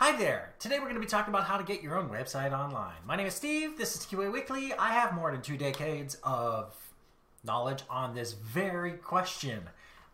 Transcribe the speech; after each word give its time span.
Hi 0.00 0.16
there! 0.16 0.54
Today 0.60 0.76
we're 0.78 0.84
going 0.84 0.94
to 0.94 1.00
be 1.00 1.06
talking 1.06 1.34
about 1.34 1.48
how 1.48 1.56
to 1.56 1.64
get 1.64 1.82
your 1.82 1.98
own 1.98 2.08
website 2.08 2.52
online. 2.52 2.94
My 3.04 3.16
name 3.16 3.26
is 3.26 3.34
Steve, 3.34 3.76
this 3.76 3.96
is 3.96 4.06
QA 4.06 4.32
Weekly. 4.32 4.72
I 4.74 4.92
have 4.92 5.12
more 5.12 5.32
than 5.32 5.42
two 5.42 5.56
decades 5.56 6.16
of 6.22 6.72
knowledge 7.42 7.82
on 7.90 8.14
this 8.14 8.32
very 8.32 8.92
question. 8.92 9.60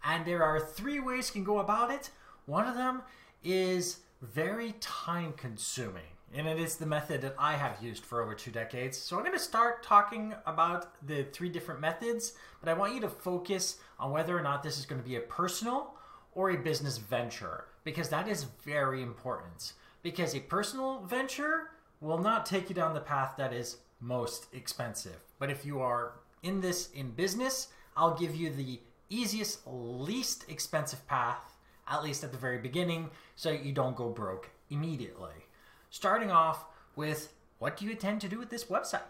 And 0.02 0.24
there 0.24 0.42
are 0.42 0.58
three 0.58 1.00
ways 1.00 1.28
you 1.28 1.34
can 1.34 1.44
go 1.44 1.58
about 1.58 1.90
it. 1.90 2.08
One 2.46 2.66
of 2.66 2.76
them 2.76 3.02
is 3.44 3.98
very 4.22 4.72
time 4.80 5.34
consuming, 5.34 6.14
and 6.32 6.48
it 6.48 6.58
is 6.58 6.76
the 6.76 6.86
method 6.86 7.20
that 7.20 7.34
I 7.38 7.52
have 7.52 7.82
used 7.82 8.06
for 8.06 8.22
over 8.22 8.34
two 8.34 8.52
decades. 8.52 8.96
So 8.96 9.18
I'm 9.18 9.22
going 9.22 9.36
to 9.36 9.38
start 9.38 9.82
talking 9.82 10.32
about 10.46 11.06
the 11.06 11.24
three 11.24 11.50
different 11.50 11.82
methods, 11.82 12.32
but 12.62 12.70
I 12.70 12.74
want 12.74 12.94
you 12.94 13.02
to 13.02 13.10
focus 13.10 13.76
on 14.00 14.12
whether 14.12 14.34
or 14.34 14.42
not 14.42 14.62
this 14.62 14.78
is 14.78 14.86
going 14.86 15.02
to 15.02 15.06
be 15.06 15.16
a 15.16 15.20
personal 15.20 15.92
or 16.32 16.52
a 16.52 16.56
business 16.56 16.96
venture 16.96 17.66
because 17.84 18.08
that 18.08 18.28
is 18.28 18.44
very 18.64 19.02
important. 19.02 19.74
Because 20.02 20.34
a 20.34 20.40
personal 20.40 21.00
venture 21.00 21.70
will 22.00 22.18
not 22.18 22.44
take 22.44 22.68
you 22.68 22.74
down 22.74 22.94
the 22.94 23.00
path 23.00 23.34
that 23.38 23.52
is 23.52 23.78
most 24.00 24.46
expensive. 24.52 25.20
But 25.38 25.50
if 25.50 25.64
you 25.64 25.80
are 25.80 26.12
in 26.42 26.60
this 26.60 26.90
in 26.90 27.10
business, 27.10 27.68
I'll 27.96 28.14
give 28.14 28.34
you 28.34 28.50
the 28.50 28.80
easiest, 29.08 29.60
least 29.66 30.44
expensive 30.48 31.06
path, 31.06 31.56
at 31.88 32.02
least 32.02 32.24
at 32.24 32.32
the 32.32 32.38
very 32.38 32.58
beginning, 32.58 33.10
so 33.36 33.50
you 33.50 33.72
don't 33.72 33.96
go 33.96 34.08
broke 34.08 34.50
immediately. 34.70 35.46
Starting 35.90 36.30
off 36.30 36.64
with 36.96 37.32
what 37.58 37.76
do 37.76 37.84
you 37.84 37.92
intend 37.92 38.20
to 38.22 38.28
do 38.28 38.38
with 38.38 38.50
this 38.50 38.64
website? 38.64 39.02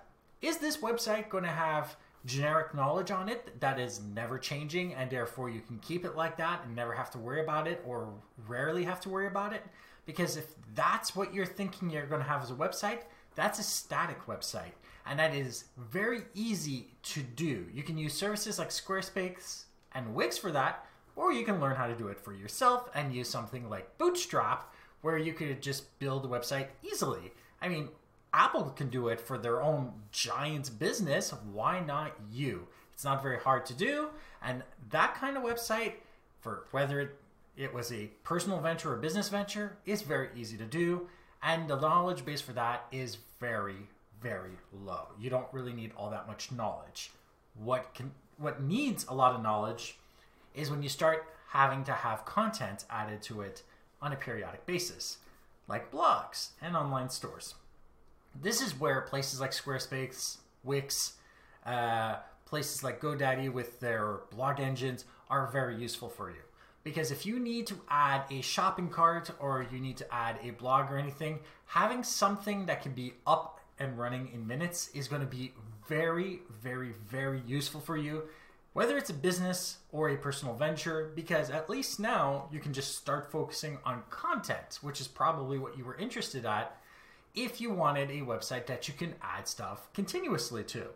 Is 0.43 0.59
this 0.59 0.77
website 0.77 1.29
going 1.29 1.45
to 1.45 1.51
have 1.51 1.97
generic 2.27 2.75
knowledge 2.75 3.11
on 3.11 3.29
it 3.29 3.61
that 3.61 3.79
is 3.79 4.01
never 4.15 4.39
changing 4.39 4.95
and 4.95 5.11
therefore 5.11 5.51
you 5.51 5.61
can 5.61 5.79
keep 5.79 6.05
it 6.05 6.17
like 6.17 6.37
that 6.39 6.63
and 6.65 6.75
never 6.75 6.93
have 6.95 7.11
to 7.11 7.19
worry 7.19 7.43
about 7.43 7.69
it 7.69 7.83
or 7.87 8.13
rarely 8.49 8.85
have 8.85 9.01
to 9.01 9.09
worry 9.09 9.27
about 9.27 9.53
it. 9.53 9.63
Because 10.07 10.37
if 10.37 10.47
that's 10.75 11.15
what 11.15 11.35
you're 11.35 11.47
thinking 11.47 11.91
you're 11.91 12.07
going 12.07 12.23
to 12.23 12.29
have 12.29 12.43
as 12.43 12.51
a 12.51 12.55
website 12.55 13.01
that's 13.35 13.59
a 13.59 13.63
static 13.63 14.27
website 14.27 14.73
and 15.07 15.19
that 15.19 15.35
is 15.35 15.65
very 15.77 16.23
easy 16.35 16.89
to 17.03 17.21
do. 17.21 17.67
You 17.73 17.83
can 17.83 17.99
use 17.99 18.15
services 18.15 18.59
like 18.59 18.71
squarespace 18.71 19.65
and 19.93 20.15
wix 20.15 20.39
for 20.39 20.51
that 20.53 20.87
or 21.17 21.33
you 21.33 21.45
can 21.45 21.61
learn 21.61 21.77
how 21.77 21.87
to 21.87 21.95
do 21.95 22.09
it 22.09 22.19
for 22.19 22.33
yourself 22.33 22.89
and 22.95 23.15
use 23.15 23.29
something 23.29 23.69
like 23.69 23.99
bootstrap 23.99 24.73
where 25.03 25.19
you 25.19 25.35
could 25.35 25.61
just 25.61 25.99
build 25.99 26.25
a 26.25 26.29
website 26.29 26.69
easily. 26.83 27.33
I 27.61 27.69
mean 27.69 27.89
Apple 28.35 28.65
can 28.77 28.89
do 28.89 29.09
it 29.09 29.21
for 29.21 29.39
their 29.39 29.63
own 29.63 29.93
giant 30.11 30.77
business. 30.79 31.33
Why 31.53 31.79
not 31.81 32.13
you? 32.33 32.67
It's 32.93 33.05
not 33.05 33.23
very 33.23 33.39
hard 33.39 33.65
to 33.67 33.75
do. 33.75 34.09
And 34.43 34.65
that 34.91 35.15
kind 35.15 35.37
of 35.37 35.45
website, 35.45 35.95
for 36.41 36.67
whether 36.73 37.01
it, 37.01 37.17
it 37.57 37.73
was 37.73 37.93
a 37.93 38.11
personal 38.25 38.61
venture 38.61 38.93
or 38.93 38.97
business 38.97 39.29
venture, 39.29 39.77
is 39.87 40.03
very 40.03 40.29
easy 40.37 40.57
to 40.57 40.65
do. 40.65 41.09
And 41.43 41.69
the 41.69 41.79
knowledge 41.79 42.25
base 42.25 42.41
for 42.41 42.53
that 42.55 42.87
is 42.91 43.19
very, 43.39 43.89
very 44.21 44.59
low. 44.73 45.09
You 45.19 45.31
don't 45.31 45.47
really 45.53 45.73
need 45.73 45.93
all 45.97 46.11
that 46.11 46.27
much 46.27 46.51
knowledge. 46.51 47.13
What 47.55 47.95
can 47.95 48.11
what 48.37 48.61
needs 48.61 49.07
a 49.09 49.15
lot 49.15 49.33
of 49.37 49.43
knowledge 49.43 49.97
is 50.57 50.69
when 50.69 50.83
you 50.83 50.89
start 50.89 51.29
having 51.51 51.85
to 51.85 51.93
have 51.93 52.25
content 52.25 52.85
added 52.91 53.23
to 53.23 53.43
it 53.43 53.63
on 54.03 54.13
a 54.13 54.17
periodic 54.17 54.67
basis, 54.67 55.19
like 55.69 55.93
blogs 55.93 56.49
and 56.61 56.77
online 56.77 57.09
stores. 57.09 57.55
This 58.41 58.61
is 58.61 58.79
where 58.79 59.01
places 59.03 59.41
like 59.41 59.53
Squarespace, 59.53 60.39
Wix, 60.63 61.15
uh, 61.65 62.17
places 62.45 62.83
like 62.83 63.01
GoDaddy 63.01 63.53
with 63.53 63.81
their 63.81 64.21
blog 64.31 64.61
engines 64.61 65.05
are 65.31 65.47
very 65.47 65.77
useful 65.77 66.09
for 66.09 66.31
you. 66.31 66.43
Because 66.83 67.11
if 67.11 67.25
you 67.25 67.41
need 67.41 67.67
to 67.69 67.81
add 67.89 68.25
a 68.31 68.43
shopping 68.43 68.91
cart 68.91 69.31
or 69.39 69.67
you 69.73 69.81
need 69.81 69.97
to 69.97 70.15
add 70.15 70.39
a 70.45 70.51
blog 70.51 70.91
or 70.91 70.99
anything, 70.99 71.41
having 71.67 72.03
something 72.03 72.67
that 72.67 72.83
can 72.83 72.93
be 72.93 73.15
up 73.27 73.61
and 73.79 73.99
running 73.99 74.31
in 74.35 74.47
minutes 74.47 74.91
is 74.95 75.09
going 75.09 75.23
to 75.23 75.27
be 75.27 75.53
very, 75.89 76.41
very, 76.63 76.93
very 77.09 77.41
useful 77.47 77.81
for 77.81 77.97
you, 77.97 78.25
whether 78.75 78.99
it's 78.99 79.11
a 79.11 79.15
business 79.15 79.79
or 79.93 80.11
a 80.11 80.17
personal 80.17 80.55
venture, 80.55 81.11
because 81.15 81.49
at 81.51 81.71
least 81.71 81.99
now 81.99 82.49
you 82.53 82.61
can 82.61 82.73
just 82.73 82.97
start 82.97 83.31
focusing 83.31 83.79
on 83.85 84.03
content, 84.11 84.79
which 84.83 85.01
is 85.01 85.09
probably 85.09 85.59
what 85.59 85.79
you 85.79 85.85
were 85.85 85.97
interested 85.97 86.45
at 86.45 86.77
if 87.35 87.61
you 87.61 87.71
wanted 87.71 88.11
a 88.11 88.21
website 88.21 88.67
that 88.67 88.89
you 88.89 88.95
can 88.95 89.15
add 89.23 89.49
stuff 89.49 89.93
continuously 89.93 90.65
to. 90.65 90.87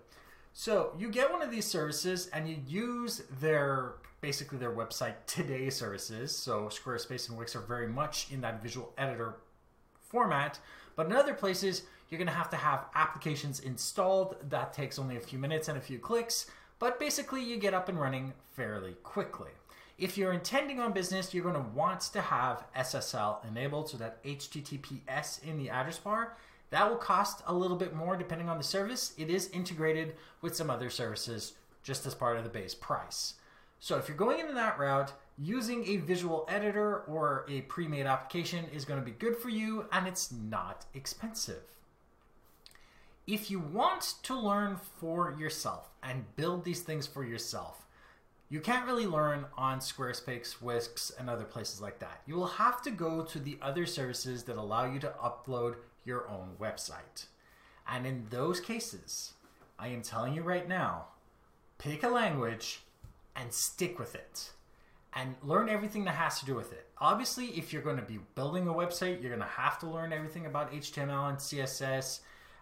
So 0.53 0.93
you 0.99 1.10
get 1.10 1.31
one 1.31 1.43
of 1.43 1.50
these 1.50 1.66
services 1.66 2.28
and 2.32 2.49
you 2.49 2.56
use 2.66 3.22
their 3.41 3.94
basically 4.21 4.59
their 4.59 4.75
website 4.75 5.15
today 5.27 5.71
services. 5.71 6.37
So 6.37 6.69
Squarespace 6.69 7.28
and 7.28 7.38
Wix 7.38 7.54
are 7.54 7.60
very 7.60 7.88
much 7.88 8.31
in 8.32 8.41
that 8.41 8.62
visual 8.62 8.93
editor 8.98 9.37
format. 10.00 10.59
But 10.97 11.06
in 11.06 11.12
other 11.12 11.34
places, 11.34 11.82
you're 12.09 12.19
going 12.19 12.27
to 12.27 12.34
have 12.34 12.50
to 12.50 12.56
have 12.56 12.87
applications 12.94 13.60
installed. 13.60 14.37
That 14.48 14.72
takes 14.72 14.98
only 14.98 15.16
a 15.16 15.21
few 15.21 15.38
minutes 15.38 15.69
and 15.69 15.78
a 15.78 15.81
few 15.81 15.98
clicks. 15.98 16.47
But 16.78 16.98
basically, 16.98 17.43
you 17.43 17.56
get 17.56 17.75
up 17.75 17.88
and 17.88 18.00
running 18.00 18.32
fairly 18.50 18.94
quickly. 19.03 19.50
If 19.98 20.16
you're 20.16 20.32
intending 20.32 20.78
on 20.78 20.92
business, 20.92 21.34
you're 21.34 21.42
going 21.42 21.56
to 21.56 21.70
want 21.75 22.03
to 22.12 22.20
have 22.20 22.64
SSL 22.76 23.44
enabled, 23.48 23.91
so 23.91 23.97
that 23.97 24.22
HTTPS 24.22 25.42
in 25.42 25.59
the 25.59 25.70
address 25.70 25.98
bar. 25.98 26.36
That 26.70 26.88
will 26.88 26.98
cost 26.98 27.42
a 27.47 27.54
little 27.54 27.76
bit 27.76 27.94
more 27.94 28.16
depending 28.16 28.48
on 28.48 28.59
the 28.59 28.64
service. 28.64 29.12
It 29.19 29.28
is 29.28 29.48
integrated 29.50 30.14
with 30.41 30.54
some 30.54 30.70
other 30.70 30.88
services 30.88 31.54
just 31.82 32.06
as 32.06 32.14
part 32.14 32.36
of 32.36 32.44
the 32.44 32.50
base 32.50 32.75
price. 32.75 33.34
So 33.81 33.97
if 33.97 34.06
you're 34.06 34.16
going 34.16 34.38
into 34.38 34.54
that 34.54 34.78
route, 34.78 35.12
using 35.36 35.88
a 35.88 35.97
visual 35.97 36.47
editor 36.48 36.98
or 37.09 37.44
a 37.48 37.62
pre-made 37.62 38.06
application 38.06 38.66
is 38.72 38.84
going 38.84 39.00
to 39.00 39.04
be 39.04 39.12
good 39.12 39.36
for 39.36 39.48
you 39.48 39.86
and 39.92 40.06
it's 40.06 40.30
not 40.30 40.84
expensive. 40.94 41.62
If 43.26 43.50
you 43.50 43.59
want 43.59 44.15
to 44.22 44.38
learn 44.38 44.78
for 44.98 45.34
yourself 45.38 45.91
and 46.03 46.25
build 46.36 46.65
these 46.65 46.82
things 46.82 47.06
for 47.06 47.25
yourself, 47.25 47.86
you 48.50 48.60
can't 48.60 48.86
really 48.86 49.06
learn 49.06 49.44
on 49.56 49.81
Squarespace, 49.81 50.60
Wix, 50.62 51.12
and 51.19 51.28
other 51.28 51.44
places 51.44 51.81
like 51.81 51.98
that. 51.98 52.22
You 52.26 52.34
will 52.34 52.47
have 52.47 52.81
to 52.82 52.91
go 52.91 53.22
to 53.22 53.38
the 53.38 53.59
other 53.60 53.84
services 53.84 54.44
that 54.44 54.56
allow 54.56 54.91
you 54.91 54.98
to 55.00 55.12
upload 55.22 55.76
your 56.04 56.28
own 56.28 56.53
website. 56.59 57.26
And 57.86 58.06
in 58.06 58.26
those 58.31 58.60
cases, 58.60 59.34
I 59.78 59.88
am 59.88 60.03
telling 60.03 60.34
you 60.34 60.42
right 60.42 60.66
now, 60.66 61.06
pick 61.76 62.03
a 62.03 62.09
language 62.09 62.81
and 63.36 63.53
stick 63.53 63.98
with 63.98 64.14
it 64.14 64.50
and 65.15 65.34
learn 65.42 65.69
everything 65.69 66.04
that 66.04 66.15
has 66.15 66.41
to 66.41 66.47
do 66.47 66.54
with 66.54 66.72
it. 66.72 66.86
Obviously, 66.98 67.47
if 67.48 67.72
you're 67.72 67.82
going 67.82 67.97
to 67.97 68.03
be 68.03 68.19
building 68.34 68.66
a 68.66 68.72
website, 68.72 69.20
you're 69.20 69.30
going 69.30 69.41
to 69.41 69.47
have 69.47 69.78
to 69.80 69.86
learn 69.86 70.12
everything 70.12 70.47
about 70.47 70.72
HTML 70.72 71.28
and 71.28 71.38
CSS 71.38 72.20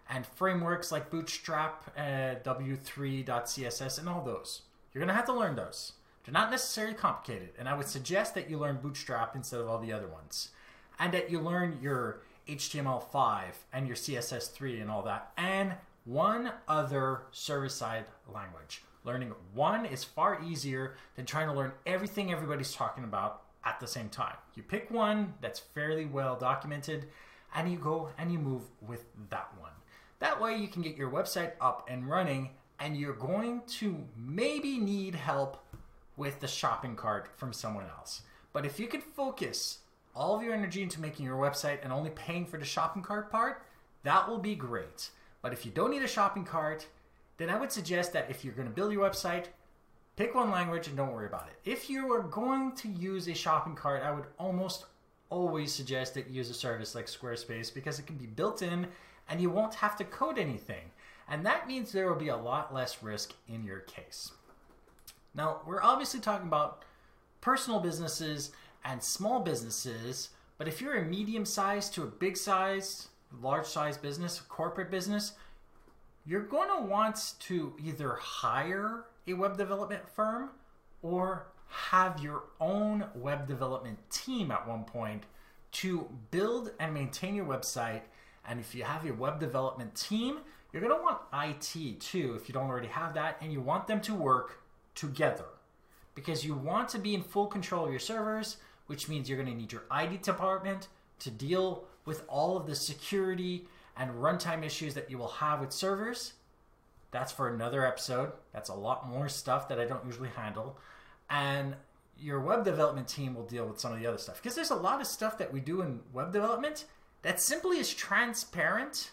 and 0.09 0.25
frameworks 0.25 0.91
like 0.91 1.09
Bootstrap, 1.09 1.91
uh, 1.97 2.35
W3.css, 2.43 3.99
and 3.99 4.09
all 4.09 4.23
those. 4.23 4.61
You're 4.97 5.05
going 5.05 5.13
to 5.13 5.17
have 5.17 5.25
to 5.27 5.33
learn 5.33 5.55
those. 5.55 5.91
They're 6.25 6.33
not 6.33 6.49
necessarily 6.49 6.95
complicated, 6.95 7.51
and 7.59 7.69
I 7.69 7.75
would 7.75 7.87
suggest 7.87 8.33
that 8.33 8.49
you 8.49 8.57
learn 8.57 8.79
Bootstrap 8.81 9.35
instead 9.35 9.59
of 9.59 9.69
all 9.69 9.77
the 9.77 9.93
other 9.93 10.07
ones. 10.07 10.49
And 10.97 11.13
that 11.13 11.29
you 11.29 11.39
learn 11.39 11.77
your 11.83 12.23
HTML5 12.47 13.43
and 13.71 13.85
your 13.85 13.95
CSS3 13.95 14.81
and 14.81 14.89
all 14.89 15.03
that, 15.03 15.33
and 15.37 15.73
one 16.05 16.51
other 16.67 17.25
server 17.31 17.69
side 17.69 18.05
language. 18.33 18.81
Learning 19.03 19.33
one 19.53 19.85
is 19.85 20.03
far 20.03 20.41
easier 20.43 20.95
than 21.15 21.27
trying 21.27 21.47
to 21.47 21.53
learn 21.53 21.73
everything 21.85 22.31
everybody's 22.31 22.73
talking 22.73 23.03
about 23.03 23.43
at 23.65 23.79
the 23.79 23.85
same 23.85 24.09
time. 24.09 24.37
You 24.55 24.63
pick 24.63 24.89
one 24.89 25.35
that's 25.41 25.59
fairly 25.59 26.05
well 26.05 26.35
documented 26.35 27.05
and 27.53 27.71
you 27.71 27.77
go 27.77 28.09
and 28.17 28.31
you 28.31 28.39
move 28.39 28.63
with 28.81 29.05
that 29.29 29.51
one. 29.59 29.73
That 30.17 30.41
way 30.41 30.57
you 30.57 30.67
can 30.67 30.81
get 30.81 30.97
your 30.97 31.11
website 31.11 31.51
up 31.61 31.87
and 31.87 32.09
running 32.09 32.49
and 32.79 32.97
you're 32.97 33.13
going 33.13 33.61
to 33.67 34.03
maybe 34.15 34.77
need 34.77 35.15
help 35.15 35.63
with 36.15 36.39
the 36.39 36.47
shopping 36.47 36.95
cart 36.95 37.29
from 37.37 37.53
someone 37.53 37.85
else. 37.97 38.21
But 38.53 38.65
if 38.65 38.79
you 38.79 38.87
could 38.87 39.03
focus 39.03 39.79
all 40.15 40.35
of 40.35 40.43
your 40.43 40.53
energy 40.53 40.81
into 40.81 40.99
making 40.99 41.25
your 41.25 41.37
website 41.37 41.79
and 41.83 41.93
only 41.93 42.09
paying 42.09 42.45
for 42.45 42.57
the 42.57 42.65
shopping 42.65 43.03
cart 43.03 43.31
part, 43.31 43.63
that 44.03 44.27
will 44.27 44.39
be 44.39 44.55
great. 44.55 45.09
But 45.41 45.53
if 45.53 45.65
you 45.65 45.71
don't 45.71 45.91
need 45.91 46.01
a 46.01 46.07
shopping 46.07 46.43
cart, 46.43 46.87
then 47.37 47.49
I 47.49 47.59
would 47.59 47.71
suggest 47.71 48.13
that 48.13 48.29
if 48.29 48.43
you're 48.43 48.53
going 48.53 48.67
to 48.67 48.73
build 48.73 48.91
your 48.91 49.07
website, 49.07 49.45
pick 50.15 50.33
one 50.33 50.49
language 50.49 50.87
and 50.87 50.97
don't 50.97 51.13
worry 51.13 51.27
about 51.27 51.47
it. 51.47 51.69
If 51.69 51.89
you 51.89 52.11
are 52.13 52.23
going 52.23 52.73
to 52.77 52.87
use 52.89 53.27
a 53.27 53.35
shopping 53.35 53.75
cart, 53.75 54.01
I 54.03 54.11
would 54.11 54.25
almost 54.39 54.85
always 55.29 55.73
suggest 55.73 56.13
that 56.15 56.27
you 56.27 56.35
use 56.35 56.49
a 56.49 56.53
service 56.53 56.95
like 56.95 57.05
Squarespace 57.05 57.73
because 57.73 57.99
it 57.99 58.07
can 58.07 58.15
be 58.15 58.25
built 58.25 58.61
in 58.61 58.87
and 59.29 59.41
you 59.41 59.49
won't 59.49 59.75
have 59.75 59.95
to 59.97 60.03
code 60.05 60.39
anything. 60.39 60.91
And 61.29 61.45
that 61.45 61.67
means 61.67 61.91
there 61.91 62.07
will 62.07 62.19
be 62.19 62.29
a 62.29 62.37
lot 62.37 62.73
less 62.73 63.03
risk 63.03 63.33
in 63.47 63.63
your 63.63 63.79
case. 63.79 64.31
Now, 65.35 65.61
we're 65.65 65.83
obviously 65.83 66.19
talking 66.19 66.47
about 66.47 66.83
personal 67.41 67.79
businesses 67.79 68.51
and 68.83 69.03
small 69.03 69.41
businesses, 69.41 70.29
but 70.57 70.67
if 70.67 70.81
you're 70.81 70.95
a 70.95 71.05
medium 71.05 71.45
sized 71.45 71.93
to 71.93 72.03
a 72.03 72.07
big 72.07 72.37
sized, 72.37 73.07
large 73.41 73.65
sized 73.65 74.01
business, 74.01 74.39
corporate 74.39 74.89
business, 74.89 75.33
you're 76.25 76.41
going 76.41 76.69
to 76.69 76.85
want 76.85 77.33
to 77.39 77.73
either 77.83 78.13
hire 78.13 79.05
a 79.27 79.33
web 79.33 79.57
development 79.57 80.07
firm 80.09 80.49
or 81.01 81.47
have 81.67 82.21
your 82.21 82.43
own 82.59 83.05
web 83.15 83.47
development 83.47 83.97
team 84.09 84.51
at 84.51 84.67
one 84.67 84.83
point 84.83 85.23
to 85.71 86.09
build 86.31 86.71
and 86.79 86.93
maintain 86.93 87.35
your 87.35 87.45
website. 87.45 88.01
And 88.47 88.59
if 88.59 88.73
you 88.73 88.83
have 88.83 89.05
your 89.05 89.15
web 89.15 89.39
development 89.39 89.95
team, 89.95 90.39
you're 90.71 90.81
going 90.81 90.95
to 90.95 91.01
want 91.01 91.19
IT 91.33 91.99
too, 91.99 92.37
if 92.39 92.47
you 92.47 92.53
don't 92.53 92.67
already 92.67 92.87
have 92.87 93.13
that, 93.15 93.37
and 93.41 93.51
you 93.51 93.61
want 93.61 93.87
them 93.87 94.01
to 94.01 94.13
work 94.13 94.61
together 94.95 95.45
because 96.15 96.43
you 96.43 96.55
want 96.55 96.89
to 96.89 96.97
be 96.97 97.13
in 97.13 97.21
full 97.21 97.47
control 97.47 97.85
of 97.85 97.91
your 97.91 97.99
servers, 97.99 98.57
which 98.87 99.07
means 99.07 99.29
you're 99.29 99.37
going 99.37 99.51
to 99.51 99.55
need 99.55 99.71
your 99.71 99.83
IT 99.91 100.23
department 100.23 100.87
to 101.19 101.29
deal 101.29 101.85
with 102.05 102.23
all 102.27 102.57
of 102.57 102.65
the 102.65 102.75
security 102.75 103.67
and 103.95 104.11
runtime 104.11 104.63
issues 104.63 104.93
that 104.93 105.11
you 105.11 105.17
will 105.17 105.27
have 105.27 105.59
with 105.59 105.71
servers. 105.71 106.33
That's 107.11 107.31
for 107.31 107.53
another 107.53 107.85
episode. 107.85 108.31
That's 108.53 108.69
a 108.69 108.73
lot 108.73 109.07
more 109.07 109.29
stuff 109.29 109.67
that 109.69 109.79
I 109.79 109.85
don't 109.85 110.05
usually 110.05 110.29
handle. 110.29 110.77
And 111.29 111.75
your 112.19 112.39
web 112.39 112.65
development 112.65 113.07
team 113.07 113.35
will 113.35 113.45
deal 113.45 113.65
with 113.65 113.79
some 113.79 113.93
of 113.93 113.99
the 113.99 114.07
other 114.07 114.17
stuff 114.17 114.41
because 114.41 114.55
there's 114.55 114.71
a 114.71 114.75
lot 114.75 115.01
of 115.01 115.07
stuff 115.07 115.37
that 115.37 115.53
we 115.53 115.59
do 115.59 115.81
in 115.81 115.99
web 116.13 116.33
development 116.33 116.85
that 117.27 117.41
simply 117.41 117.77
is 117.77 117.93
transparent 117.93 119.11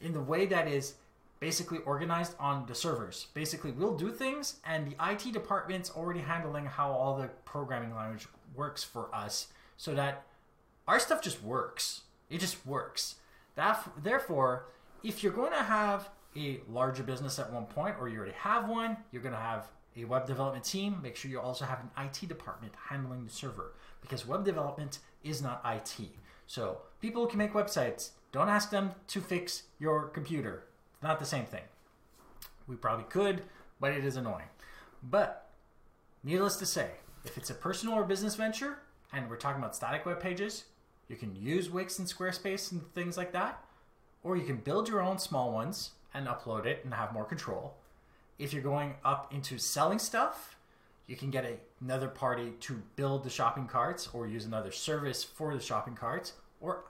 in 0.00 0.14
the 0.14 0.20
way 0.20 0.46
that 0.46 0.66
is 0.66 0.94
basically 1.40 1.76
organized 1.84 2.34
on 2.40 2.64
the 2.64 2.74
servers. 2.74 3.26
Basically, 3.34 3.70
we'll 3.70 3.98
do 3.98 4.10
things, 4.10 4.56
and 4.64 4.90
the 4.90 4.96
IT 5.12 5.34
department's 5.34 5.90
already 5.90 6.20
handling 6.20 6.64
how 6.64 6.90
all 6.90 7.18
the 7.18 7.28
programming 7.44 7.94
language 7.94 8.26
works 8.56 8.82
for 8.82 9.14
us 9.14 9.48
so 9.76 9.94
that 9.94 10.24
our 10.86 10.98
stuff 10.98 11.20
just 11.20 11.42
works. 11.42 12.00
It 12.30 12.40
just 12.40 12.66
works. 12.66 13.16
That, 13.56 13.86
therefore, 14.02 14.64
if 15.04 15.22
you're 15.22 15.30
going 15.30 15.52
to 15.52 15.62
have 15.62 16.08
a 16.34 16.60
larger 16.66 17.02
business 17.02 17.38
at 17.38 17.52
one 17.52 17.66
point, 17.66 17.96
or 18.00 18.08
you 18.08 18.16
already 18.16 18.32
have 18.38 18.70
one, 18.70 18.96
you're 19.12 19.20
going 19.20 19.34
to 19.34 19.40
have 19.40 19.68
a 19.98 20.06
web 20.06 20.26
development 20.26 20.64
team. 20.64 20.98
Make 21.02 21.14
sure 21.14 21.30
you 21.30 21.40
also 21.40 21.66
have 21.66 21.80
an 21.80 21.90
IT 22.06 22.26
department 22.26 22.72
handling 22.88 23.26
the 23.26 23.30
server 23.30 23.74
because 24.00 24.26
web 24.26 24.46
development 24.46 25.00
is 25.22 25.42
not 25.42 25.60
IT. 25.66 26.08
So 26.48 26.78
people 27.00 27.22
who 27.22 27.28
can 27.28 27.38
make 27.38 27.52
websites, 27.52 28.10
don't 28.32 28.48
ask 28.48 28.70
them 28.70 28.92
to 29.08 29.20
fix 29.20 29.64
your 29.78 30.08
computer. 30.08 30.64
It's 30.94 31.02
not 31.02 31.20
the 31.20 31.26
same 31.26 31.44
thing. 31.44 31.62
We 32.66 32.74
probably 32.74 33.04
could, 33.04 33.42
but 33.78 33.92
it 33.92 34.04
is 34.04 34.16
annoying. 34.16 34.48
But 35.02 35.50
needless 36.24 36.56
to 36.56 36.66
say, 36.66 36.90
if 37.24 37.36
it's 37.36 37.50
a 37.50 37.54
personal 37.54 37.94
or 37.94 38.04
business 38.04 38.34
venture, 38.34 38.78
and 39.12 39.28
we're 39.28 39.36
talking 39.36 39.62
about 39.62 39.76
static 39.76 40.06
web 40.06 40.20
pages, 40.20 40.64
you 41.08 41.16
can 41.16 41.36
use 41.36 41.70
Wix 41.70 41.98
and 41.98 42.08
Squarespace 42.08 42.72
and 42.72 42.82
things 42.94 43.16
like 43.16 43.32
that, 43.32 43.62
or 44.22 44.36
you 44.36 44.44
can 44.44 44.56
build 44.56 44.88
your 44.88 45.02
own 45.02 45.18
small 45.18 45.52
ones 45.52 45.90
and 46.14 46.26
upload 46.26 46.64
it 46.64 46.80
and 46.82 46.94
have 46.94 47.12
more 47.12 47.24
control. 47.24 47.74
If 48.38 48.54
you're 48.54 48.62
going 48.62 48.94
up 49.04 49.34
into 49.34 49.58
selling 49.58 49.98
stuff, 49.98 50.56
you 51.08 51.16
can 51.16 51.30
get 51.30 51.44
a, 51.44 51.56
another 51.80 52.06
party 52.06 52.52
to 52.60 52.80
build 52.94 53.24
the 53.24 53.30
shopping 53.30 53.66
carts 53.66 54.08
or 54.12 54.28
use 54.28 54.44
another 54.44 54.70
service 54.70 55.24
for 55.24 55.54
the 55.54 55.60
shopping 55.60 55.94
carts, 55.94 56.34
or 56.60 56.84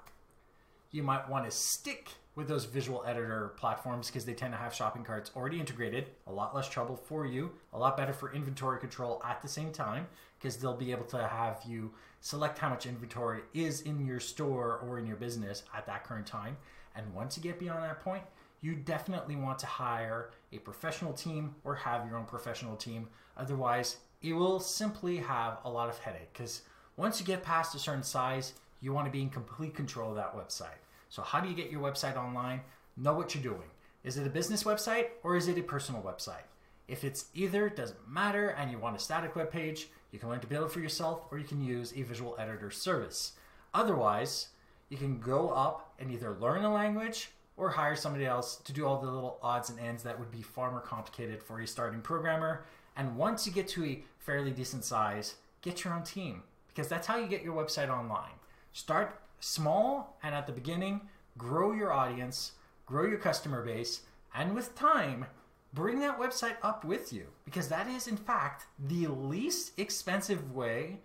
you 0.91 1.03
might 1.03 1.29
want 1.31 1.45
to 1.45 1.51
stick 1.51 2.11
with 2.35 2.49
those 2.49 2.67
visual 2.67 3.03
editor 3.07 3.53
platforms 3.57 4.09
because 4.09 4.25
they 4.25 4.35
tend 4.35 4.53
to 4.53 4.59
have 4.59 4.75
shopping 4.75 5.03
carts 5.03 5.31
already 5.35 5.59
integrated, 5.59 6.07
a 6.27 6.33
lot 6.33 6.55
less 6.55 6.69
trouble 6.69 6.97
for 6.97 7.27
you, 7.27 7.51
a 7.73 7.79
lot 7.79 7.97
better 7.97 8.13
for 8.13 8.33
inventory 8.33 8.79
control 8.79 9.23
at 9.25 9.41
the 9.43 9.49
same 9.49 9.73
time 9.73 10.07
because 10.39 10.57
they'll 10.57 10.77
be 10.77 10.93
able 10.93 11.05
to 11.05 11.27
have 11.27 11.61
you 11.67 11.91
select 12.21 12.59
how 12.59 12.69
much 12.69 12.87
inventory 12.87 13.41
is 13.55 13.83
in 13.83 14.05
your 14.05 14.21
store 14.21 14.79
or 14.87 14.99
in 14.99 15.07
your 15.07 15.17
business 15.17 15.65
at 15.77 15.87
that 15.87 16.05
current 16.05 16.27
time. 16.27 16.57
And 16.95 17.13
once 17.15 17.37
you 17.37 17.43
get 17.43 17.59
beyond 17.59 17.83
that 17.83 18.01
point, 18.01 18.23
you 18.61 18.75
definitely 18.75 19.37
want 19.37 19.59
to 19.61 19.67
hire 19.67 20.31
a 20.53 20.59
professional 20.59 21.13
team 21.13 21.55
or 21.65 21.75
have 21.75 22.07
your 22.07 22.17
own 22.17 22.25
professional 22.25 22.77
team. 22.77 23.09
Otherwise, 23.37 23.99
it 24.23 24.33
will 24.33 24.61
simply 24.61 25.19
have 25.19 25.59
a 25.65 25.71
lot 25.71 25.89
of 25.89 25.99
headache 25.99 26.33
because 26.33 26.63
once 26.97 27.21
you 27.21 27.27
get 27.27 27.43
past 27.43 27.75
a 27.75 27.79
certain 27.79 28.03
size, 28.03 28.55
you 28.81 28.93
want 28.93 29.07
to 29.07 29.13
be 29.13 29.23
in 29.23 29.31
complete 29.31 29.75
control 29.75 30.11
of 30.11 30.17
that 30.17 30.37
website. 30.37 30.81
So, 31.09 31.23
how 31.23 31.41
do 31.41 31.49
you 31.49 31.55
get 31.55 31.71
your 31.71 31.81
website 31.81 32.17
online? 32.17 32.61
Know 32.97 33.15
what 33.15 33.35
you're 33.35 33.43
doing. 33.43 33.69
Is 34.05 34.17
it 34.17 34.27
a 34.27 34.31
business 34.31 34.65
website 34.65 35.07
or 35.23 35.37
is 35.37 35.49
it 35.49 35.59
a 35.59 35.63
personal 35.63 36.03
website? 36.03 36.47
If 36.89 37.05
it's 37.05 37.27
either, 37.35 37.67
it 37.67 37.77
doesn't 37.77 38.09
matter, 38.09 38.49
and 38.51 38.71
you 38.71 38.79
want 38.79 38.97
a 38.97 38.99
static 38.99 39.37
web 39.37 39.51
page, 39.51 39.89
you 40.11 40.19
can 40.19 40.31
learn 40.31 40.41
to 40.41 40.47
build 40.47 40.67
it 40.67 40.73
for 40.73 40.81
yourself 40.81 41.27
or 41.31 41.39
you 41.39 41.45
can 41.45 41.63
use 41.63 41.93
a 41.95 42.03
visual 42.03 42.35
editor 42.39 42.71
service. 42.71 43.33
Otherwise, 43.75 44.49
you 44.89 44.97
can 44.97 45.21
go 45.21 45.51
up 45.51 45.95
and 45.99 46.11
either 46.11 46.37
learn 46.41 46.65
a 46.65 46.73
language 46.73 47.31
or 47.59 47.69
hire 47.69 47.97
somebody 47.97 48.25
else 48.25 48.57
to 48.57 48.73
do 48.73 48.87
all 48.87 49.01
the 49.01 49.11
little 49.11 49.39
odds 49.43 49.69
and 49.69 49.79
ends 49.79 50.03
that 50.05 50.19
would 50.19 50.31
be 50.31 50.41
far 50.41 50.71
more 50.71 50.81
complicated 50.81 51.43
for 51.43 51.61
a 51.61 51.67
starting 51.67 52.01
programmer. 52.01 52.65
And 52.99 53.17
once 53.17 53.47
you 53.47 53.53
get 53.53 53.69
to 53.69 53.85
a 53.85 54.03
fairly 54.19 54.51
decent 54.51 54.85
size, 54.85 55.37
get 55.63 55.85
your 55.85 55.95
own 55.95 56.03
team 56.03 56.43
because 56.67 56.89
that's 56.89 57.07
how 57.07 57.17
you 57.17 57.29
get 57.29 57.43
your 57.43 57.55
website 57.55 57.89
online. 57.89 58.33
Start 58.73 59.23
small 59.41 60.19
and 60.23 60.35
at 60.35 60.47
the 60.47 60.53
beginning, 60.53 61.01
grow 61.39 61.73
your 61.73 61.93
audience, 61.93 62.53
grow 62.87 63.07
your 63.07 63.19
customer 63.19 63.65
base, 63.65 64.03
and 64.35 64.55
with 64.55 64.75
time, 64.75 65.25
bring 65.73 66.01
that 66.01 66.19
website 66.19 66.57
up 66.63 66.85
with 66.85 67.13
you 67.13 67.27
because 67.45 67.69
that 67.69 67.87
is, 67.87 68.09
in 68.09 68.17
fact, 68.17 68.67
the 68.89 69.07
least 69.07 69.79
expensive 69.79 70.53
way 70.53 70.99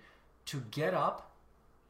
to 0.45 0.63
get 0.71 0.93
up 0.93 1.31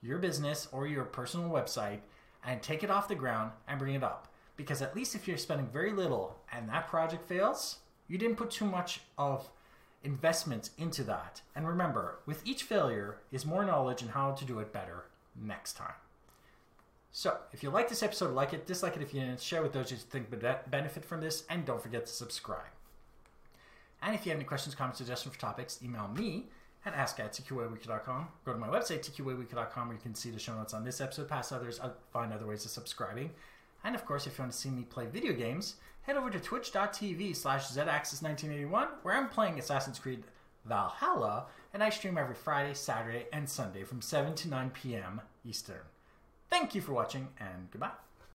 your 0.02 0.18
business 0.18 0.68
or 0.74 0.86
your 0.86 1.06
personal 1.06 1.50
website 1.50 2.00
and 2.46 2.62
take 2.62 2.84
it 2.84 2.92
off 2.92 3.08
the 3.08 3.16
ground 3.16 3.52
and 3.70 3.80
bring 3.80 3.96
it 3.96 4.04
up. 4.04 4.28
Because 4.58 4.82
at 4.82 4.96
least 4.96 5.16
if 5.16 5.28
you're 5.28 5.38
spending 5.38 5.68
very 5.68 5.94
little 5.94 6.36
and 6.52 6.68
that 6.68 6.90
project 6.90 7.28
fails, 7.28 7.78
you 8.08 8.18
didn't 8.18 8.36
put 8.36 8.52
too 8.52 8.66
much 8.66 9.00
of 9.18 9.50
investment 10.04 10.70
into 10.78 11.04
that. 11.04 11.42
And 11.56 11.68
remember, 11.68 12.20
with 12.26 12.46
each 12.46 12.64
failure 12.64 13.18
is 13.32 13.46
more 13.46 13.66
knowledge 13.66 14.02
and 14.02 14.12
how 14.12 14.32
to 14.32 14.46
do 14.46 14.60
it 14.60 14.74
better 14.74 15.06
next 15.36 15.74
time. 15.74 15.94
So, 17.12 17.38
if 17.52 17.62
you 17.62 17.70
like 17.70 17.90
this 17.90 18.02
episode, 18.02 18.34
like 18.34 18.54
it, 18.54 18.66
dislike 18.66 18.96
it 18.96 19.04
if 19.04 19.14
you 19.14 19.20
didn't, 19.20 19.40
share 19.40 19.62
with 19.62 19.72
those 19.72 19.92
you 19.92 19.98
think 19.98 20.30
benefit 20.72 21.06
from 21.06 21.22
this, 21.22 21.44
and 21.48 21.64
don't 21.64 21.82
forget 21.82 22.08
to 22.08 22.12
subscribe. 22.12 22.72
And 24.02 24.16
if 24.16 24.26
you 24.26 24.32
have 24.32 24.40
any 24.40 24.46
questions, 24.46 24.74
comments, 24.74 24.98
suggestions 24.98 25.36
for 25.36 25.40
topics, 25.40 25.80
email 25.84 26.08
me 26.08 26.48
at 26.86 26.94
ask 26.94 27.20
at 27.20 27.32
tqaweekly.com. 27.34 28.28
Go 28.46 28.54
to 28.54 28.60
my 28.60 28.68
website, 28.68 29.08
tqaweekly.com, 29.08 29.88
where 29.88 29.96
you 29.96 30.02
can 30.02 30.16
see 30.16 30.32
the 30.32 30.40
show 30.40 30.56
notes 30.56 30.74
on 30.74 30.84
this 30.84 31.00
episode, 31.00 31.30
past 31.30 31.54
others, 31.54 31.80
uh, 31.80 31.92
find 32.12 32.34
other 32.34 32.46
ways 32.46 32.66
of 32.66 32.72
subscribing. 32.72 33.30
And 33.84 33.96
of 33.96 34.06
course, 34.06 34.28
if 34.28 34.38
you 34.38 34.44
want 34.44 34.54
to 34.54 34.58
see 34.58 34.70
me 34.70 34.84
play 34.84 35.08
video 35.08 35.34
games, 35.34 35.76
head 36.04 36.18
over 36.18 36.30
to 36.30 36.40
twitch.tv 36.40 37.36
slash 37.36 37.68
zaxis1981, 37.68 38.88
where 39.02 39.16
I'm 39.16 39.30
playing 39.30 39.60
Assassin's 39.60 40.00
Creed 40.00 40.24
Valhalla, 40.66 41.48
and 41.74 41.84
I 41.84 41.90
stream 41.90 42.18
every 42.18 42.36
Friday, 42.36 42.74
Saturday, 42.74 43.26
and 43.34 43.50
Sunday 43.50 43.84
from 43.84 44.02
7 44.02 44.36
to 44.36 44.50
9 44.50 44.70
p.m. 44.72 45.22
Eastern. 45.46 45.82
Thank 46.50 46.76
you 46.76 46.82
for 46.82 46.94
watching, 46.94 47.28
and 47.40 47.70
goodbye. 47.72 47.92